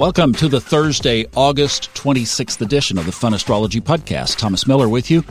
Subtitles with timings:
[0.00, 4.38] Welcome to the Thursday, August 26th edition of the Fun Astrology Podcast.
[4.38, 5.22] Thomas Miller with you.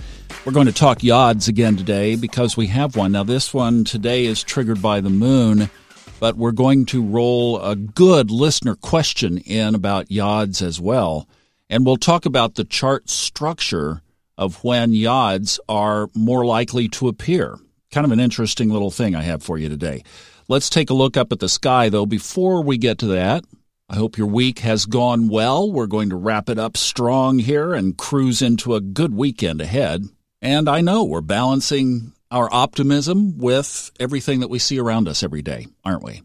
[0.45, 3.13] We're going to talk yods again today because we have one.
[3.13, 5.71] Now, this one today is triggered by the moon,
[6.19, 11.27] but we're going to roll a good listener question in about yods as well.
[11.67, 14.04] And we'll talk about the chart structure
[14.38, 17.57] of when yods are more likely to appear.
[17.91, 20.04] Kind of an interesting little thing I have for you today.
[20.47, 22.05] Let's take a look up at the sky, though.
[22.05, 23.43] Before we get to that,
[23.91, 25.71] I hope your week has gone well.
[25.71, 30.05] We're going to wrap it up strong here and cruise into a good weekend ahead.
[30.43, 35.41] And I know we're balancing our optimism with everything that we see around us every
[35.41, 36.22] day, aren't we?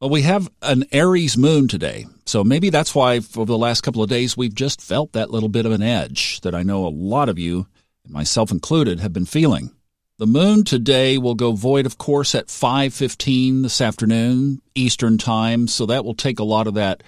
[0.00, 2.06] Well, we have an Aries moon today.
[2.26, 5.48] So maybe that's why for the last couple of days we've just felt that little
[5.48, 7.68] bit of an edge that I know a lot of you,
[8.08, 9.70] myself included, have been feeling.
[10.18, 15.86] The moon today will go void, of course, at 5:15 this afternoon Eastern Time, so
[15.86, 17.04] that will take a lot of that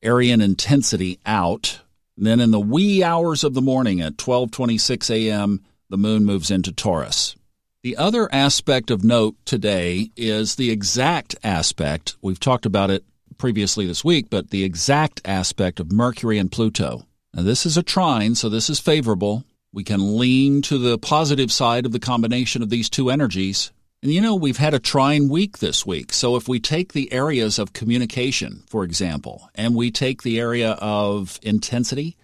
[0.00, 1.80] Arian intensity out.
[2.16, 6.52] And then in the wee hours of the morning at 12:26 a.m., the moon moves
[6.52, 7.34] into Taurus.
[7.82, 12.14] The other aspect of note today is the exact aspect.
[12.22, 13.02] We've talked about it
[13.38, 17.06] previously this week, but the exact aspect of Mercury and Pluto.
[17.34, 19.42] Now, this is a trine, so this is favorable.
[19.72, 23.72] We can lean to the positive side of the combination of these two energies.
[24.02, 26.12] And you know, we've had a trine week this week.
[26.12, 30.72] So if we take the areas of communication, for example, and we take the area
[30.72, 32.16] of intensity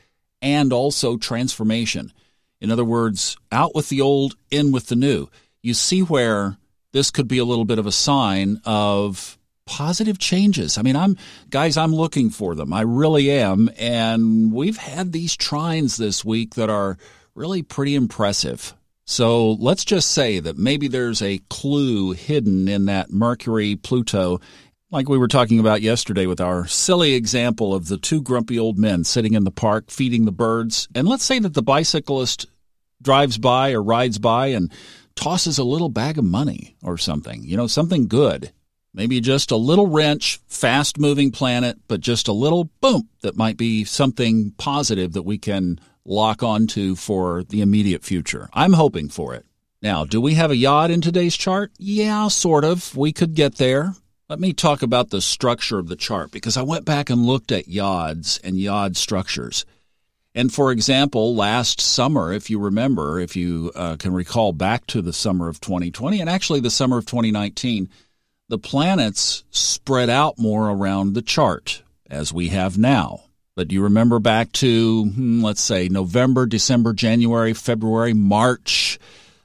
[0.42, 2.12] and also transformation,
[2.60, 5.28] in other words, out with the old, in with the new,
[5.62, 6.56] you see where
[6.92, 10.78] this could be a little bit of a sign of positive changes.
[10.78, 11.16] I mean, I'm
[11.50, 12.72] guys, I'm looking for them.
[12.72, 13.70] I really am.
[13.78, 16.98] And we've had these trines this week that are
[17.38, 18.74] really pretty impressive.
[19.06, 24.40] So let's just say that maybe there's a clue hidden in that Mercury Pluto,
[24.90, 28.76] like we were talking about yesterday with our silly example of the two grumpy old
[28.76, 30.88] men sitting in the park feeding the birds.
[30.94, 32.46] And let's say that the bicyclist
[33.00, 34.70] drives by or rides by and
[35.14, 38.52] tosses a little bag of money or something, you know, something good.
[38.92, 43.56] Maybe just a little wrench, fast moving planet, but just a little boom that might
[43.56, 48.48] be something positive that we can lock onto for the immediate future.
[48.52, 49.44] I'm hoping for it.
[49.80, 51.70] Now, do we have a yod in today's chart?
[51.78, 52.96] Yeah, sort of.
[52.96, 53.94] We could get there.
[54.28, 57.52] Let me talk about the structure of the chart because I went back and looked
[57.52, 59.64] at yods and yod structures.
[60.34, 65.00] And for example, last summer, if you remember, if you uh, can recall back to
[65.00, 67.88] the summer of 2020 and actually the summer of 2019,
[68.48, 73.27] the planets spread out more around the chart as we have now.
[73.58, 79.00] But you remember back to, hmm, let's say, November, December, January, February, March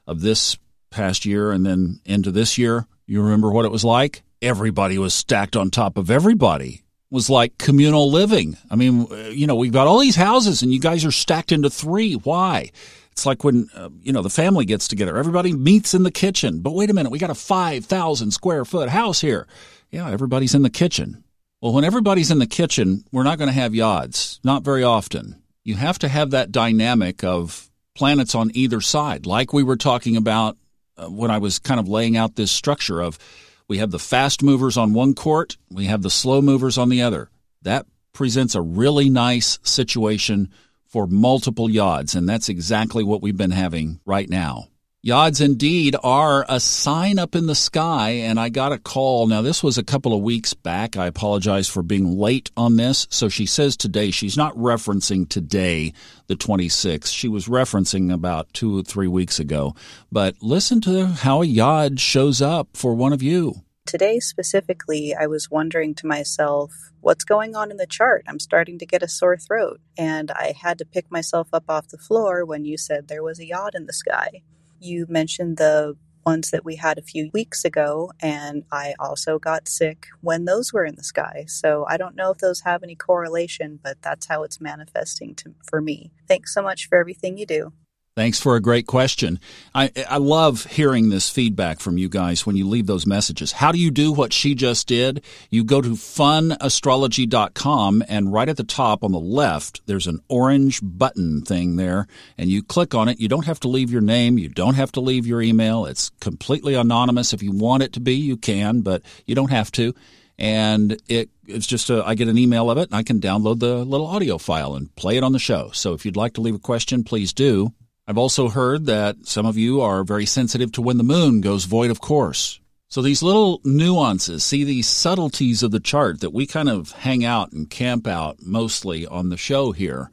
[0.06, 0.56] of this
[0.90, 2.86] past year, and then into this year?
[3.08, 4.22] You remember what it was like?
[4.40, 6.74] Everybody was stacked on top of everybody.
[6.74, 8.56] It was like communal living.
[8.70, 11.68] I mean, you know, we've got all these houses and you guys are stacked into
[11.68, 12.14] three.
[12.14, 12.70] Why?
[13.10, 15.18] It's like when, uh, you know, the family gets together.
[15.18, 16.60] Everybody meets in the kitchen.
[16.60, 19.48] But wait a minute, we got a 5,000 square foot house here.
[19.90, 21.24] Yeah, everybody's in the kitchen.
[21.64, 25.42] Well, when everybody's in the kitchen, we're not going to have yods, not very often.
[25.62, 30.18] You have to have that dynamic of planets on either side, like we were talking
[30.18, 30.58] about
[30.98, 33.18] uh, when I was kind of laying out this structure of
[33.66, 37.00] we have the fast movers on one court, we have the slow movers on the
[37.00, 37.30] other.
[37.62, 40.50] That presents a really nice situation
[40.86, 44.68] for multiple yods, and that's exactly what we've been having right now.
[45.04, 49.26] Yods indeed are a sign up in the sky, and I got a call.
[49.26, 50.96] Now, this was a couple of weeks back.
[50.96, 53.06] I apologize for being late on this.
[53.10, 55.92] So she says today, she's not referencing today,
[56.26, 57.12] the 26th.
[57.12, 59.74] She was referencing about two or three weeks ago.
[60.10, 63.56] But listen to how a Yod shows up for one of you.
[63.84, 66.72] Today, specifically, I was wondering to myself,
[67.02, 68.24] what's going on in the chart?
[68.26, 69.82] I'm starting to get a sore throat.
[69.98, 73.38] And I had to pick myself up off the floor when you said there was
[73.38, 74.40] a Yod in the sky.
[74.84, 75.96] You mentioned the
[76.26, 80.74] ones that we had a few weeks ago, and I also got sick when those
[80.74, 81.44] were in the sky.
[81.48, 85.54] So I don't know if those have any correlation, but that's how it's manifesting to,
[85.66, 86.12] for me.
[86.28, 87.72] Thanks so much for everything you do.
[88.16, 89.40] Thanks for a great question.
[89.74, 93.50] I, I love hearing this feedback from you guys when you leave those messages.
[93.50, 95.24] How do you do what she just did?
[95.50, 100.78] You go to funastrology.com and right at the top on the left, there's an orange
[100.80, 102.06] button thing there
[102.38, 103.18] and you click on it.
[103.18, 104.38] You don't have to leave your name.
[104.38, 105.84] You don't have to leave your email.
[105.84, 107.32] It's completely anonymous.
[107.32, 109.92] If you want it to be, you can, but you don't have to
[110.38, 113.58] and it it's just a, I get an email of it and I can download
[113.58, 115.70] the little audio file and play it on the show.
[115.72, 117.72] So if you'd like to leave a question, please do.
[118.06, 121.64] I've also heard that some of you are very sensitive to when the moon goes
[121.64, 122.60] void of course.
[122.88, 127.24] So these little nuances, see these subtleties of the chart that we kind of hang
[127.24, 130.10] out and camp out mostly on the show here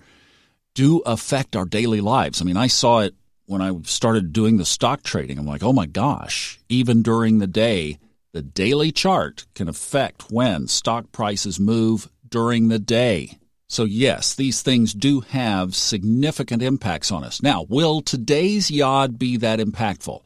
[0.73, 2.41] do affect our daily lives.
[2.41, 3.13] I mean, I saw it
[3.45, 5.38] when I started doing the stock trading.
[5.38, 7.99] I'm like, oh my gosh, even during the day,
[8.31, 13.38] the daily chart can affect when stock prices move during the day.
[13.71, 17.41] So, yes, these things do have significant impacts on us.
[17.41, 20.23] Now, will today's yod be that impactful?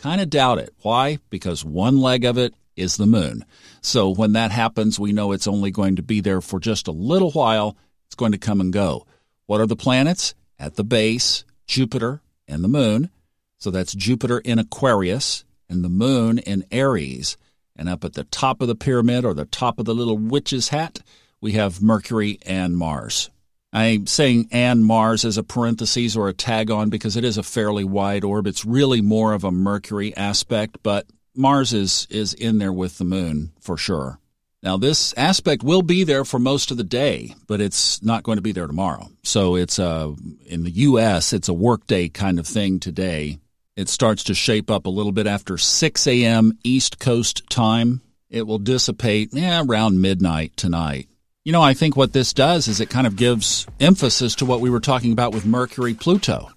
[0.00, 0.74] Kind of doubt it.
[0.82, 1.20] Why?
[1.30, 3.44] Because one leg of it is the moon.
[3.82, 6.92] So, when that happens, we know it's only going to be there for just a
[6.92, 7.76] little while.
[8.06, 9.06] It's going to come and go.
[9.46, 10.34] What are the planets?
[10.58, 13.10] At the base, Jupiter and the moon.
[13.58, 17.36] So, that's Jupiter in Aquarius and the moon in Aries.
[17.76, 20.70] And up at the top of the pyramid or the top of the little witch's
[20.70, 20.98] hat,
[21.40, 23.30] we have Mercury and Mars.
[23.72, 27.42] I'm saying and Mars as a parenthesis or a tag on because it is a
[27.42, 28.46] fairly wide orb.
[28.46, 33.04] It's really more of a Mercury aspect, but Mars is, is in there with the
[33.04, 34.18] moon for sure.
[34.62, 38.36] Now, this aspect will be there for most of the day, but it's not going
[38.36, 39.08] to be there tomorrow.
[39.22, 40.14] So it's a,
[40.46, 43.38] in the U.S., it's a workday kind of thing today.
[43.76, 46.58] It starts to shape up a little bit after 6 a.m.
[46.64, 48.00] East Coast time.
[48.28, 51.08] It will dissipate around midnight tonight.
[51.44, 54.60] You know, I think what this does is it kind of gives emphasis to what
[54.60, 56.50] we were talking about with Mercury Pluto.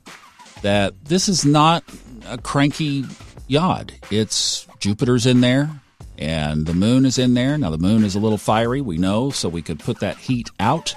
[0.63, 1.83] That this is not
[2.27, 3.05] a cranky
[3.47, 3.93] yod.
[4.09, 5.69] It's Jupiter's in there
[6.17, 7.57] and the moon is in there.
[7.57, 10.49] Now, the moon is a little fiery, we know, so we could put that heat
[10.59, 10.93] out.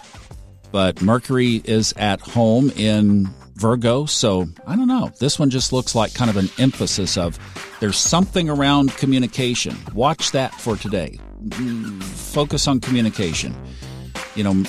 [0.71, 5.13] But Mercury is at home in Virgo, so I don't know.
[5.21, 7.39] This one just looks like kind of an emphasis of
[7.81, 9.77] there's something around communication.
[9.95, 11.19] Watch that for today.
[11.43, 12.04] Mm.
[12.35, 13.55] Focus on communication
[14.35, 14.65] you know,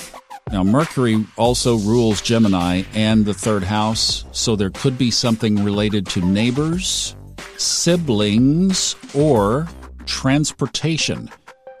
[0.50, 6.06] now Mercury also rules Gemini and the third house, so there could be something related
[6.06, 7.16] to neighbors,
[7.56, 9.68] siblings, or
[10.06, 11.28] transportation.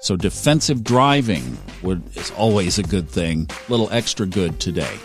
[0.00, 3.48] So defensive driving would is always a good thing.
[3.50, 4.98] A little extra good today.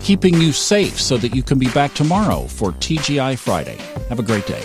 [0.00, 3.78] Keeping you safe so that you can be back tomorrow for TGI Friday.
[4.08, 4.62] Have a great day.